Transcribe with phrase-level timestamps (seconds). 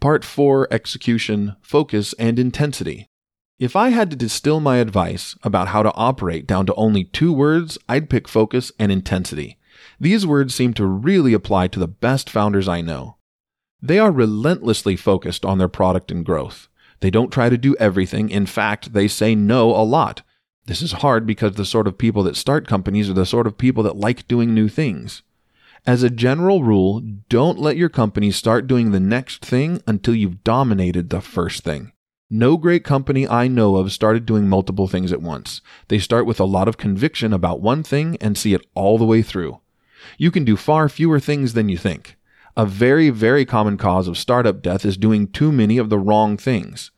[0.00, 3.06] Part 4 Execution, Focus, and Intensity.
[3.58, 7.34] If I had to distill my advice about how to operate down to only two
[7.34, 9.58] words, I'd pick focus and intensity.
[10.00, 13.18] These words seem to really apply to the best founders I know.
[13.82, 16.68] They are relentlessly focused on their product and growth.
[17.00, 18.30] They don't try to do everything.
[18.30, 20.22] In fact, they say no a lot.
[20.64, 23.58] This is hard because the sort of people that start companies are the sort of
[23.58, 25.22] people that like doing new things.
[25.86, 30.44] As a general rule, don't let your company start doing the next thing until you've
[30.44, 31.92] dominated the first thing.
[32.28, 35.62] No great company I know of started doing multiple things at once.
[35.88, 39.06] They start with a lot of conviction about one thing and see it all the
[39.06, 39.60] way through.
[40.18, 42.16] You can do far fewer things than you think.
[42.56, 46.36] A very, very common cause of startup death is doing too many of the wrong
[46.36, 46.90] things.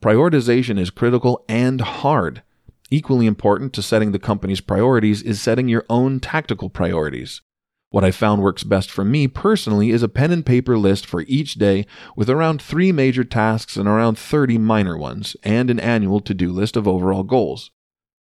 [0.00, 2.42] Prioritization is critical and hard.
[2.90, 7.42] Equally important to setting the company's priorities is setting your own tactical priorities.
[7.92, 11.26] What I found works best for me personally is a pen and paper list for
[11.28, 11.84] each day
[12.16, 16.50] with around three major tasks and around 30 minor ones, and an annual to do
[16.50, 17.70] list of overall goals.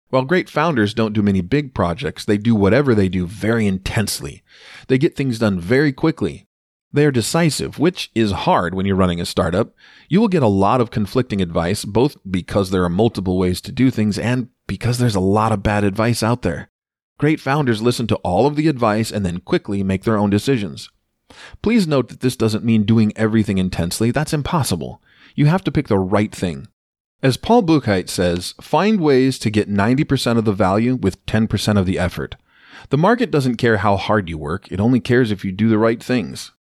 [0.09, 4.41] While great founders don't do many big projects, they do whatever they do very intensely.
[4.87, 6.47] They get things done very quickly.
[6.93, 9.75] They are decisive, which is hard when you're running a startup.
[10.07, 13.73] You will get a lot of conflicting advice, both because there are multiple ways to
[13.73, 16.69] do things and because there's a lot of bad advice out there.
[17.17, 20.89] Great founders listen to all of the advice and then quickly make their own decisions.
[21.61, 24.11] Please note that this doesn't mean doing everything intensely.
[24.11, 25.01] That's impossible.
[25.35, 26.67] You have to pick the right thing.
[27.23, 31.87] As Paul Buchheit says, find ways to get 90% of the value with 10% of
[31.87, 32.35] the effort.
[32.89, 35.79] The market doesn't care how hard you work, it only cares if you do the
[35.79, 36.51] right things.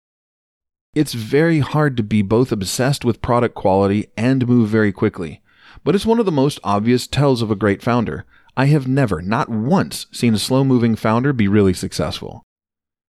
[0.94, 5.42] It's very hard to be both obsessed with product quality and move very quickly,
[5.84, 8.24] but it's one of the most obvious tells of a great founder.
[8.56, 12.42] I have never, not once, seen a slow moving founder be really successful.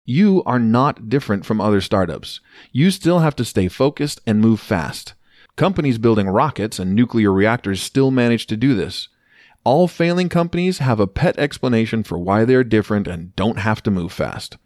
[0.06, 2.40] You are not different from other startups.
[2.72, 5.14] You still have to stay focused and move fast.
[5.56, 9.10] Companies building rockets and nuclear reactors still manage to do this.
[9.64, 13.84] All failing companies have a pet explanation for why they are different and don't have
[13.84, 14.58] to move fast.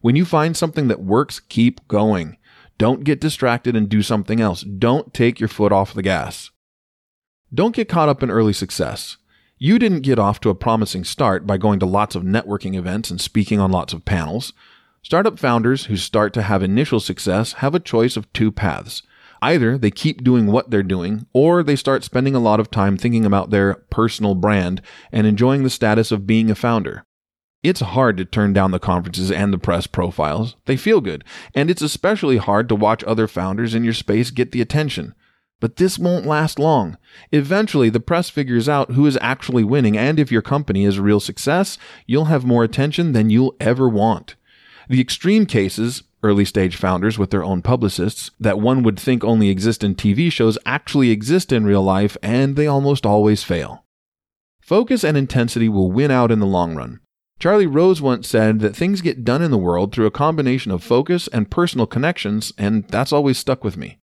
[0.00, 2.36] When you find something that works, keep going.
[2.76, 4.62] Don't get distracted and do something else.
[4.62, 6.50] Don't take your foot off the gas.
[7.52, 9.16] Don't get caught up in early success.
[9.64, 13.10] You didn't get off to a promising start by going to lots of networking events
[13.10, 14.52] and speaking on lots of panels.
[15.00, 19.02] Startup founders who start to have initial success have a choice of two paths.
[19.40, 22.98] Either they keep doing what they're doing, or they start spending a lot of time
[22.98, 27.06] thinking about their personal brand and enjoying the status of being a founder.
[27.62, 30.56] It's hard to turn down the conferences and the press profiles.
[30.66, 31.24] They feel good.
[31.54, 35.14] And it's especially hard to watch other founders in your space get the attention.
[35.60, 36.98] But this won't last long.
[37.32, 41.02] Eventually, the press figures out who is actually winning, and if your company is a
[41.02, 44.34] real success, you'll have more attention than you'll ever want.
[44.88, 49.48] The extreme cases, early stage founders with their own publicists, that one would think only
[49.48, 53.84] exist in TV shows actually exist in real life, and they almost always fail.
[54.60, 57.00] Focus and intensity will win out in the long run.
[57.38, 60.82] Charlie Rose once said that things get done in the world through a combination of
[60.82, 63.98] focus and personal connections, and that's always stuck with me.